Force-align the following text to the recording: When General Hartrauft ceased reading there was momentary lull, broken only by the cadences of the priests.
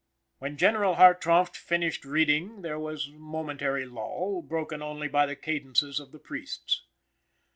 When 0.39 0.57
General 0.57 0.95
Hartrauft 0.95 1.55
ceased 1.55 2.05
reading 2.05 2.63
there 2.63 2.79
was 2.79 3.09
momentary 3.09 3.85
lull, 3.85 4.41
broken 4.41 4.81
only 4.81 5.07
by 5.07 5.27
the 5.27 5.35
cadences 5.35 5.99
of 5.99 6.11
the 6.11 6.17
priests. 6.17 6.81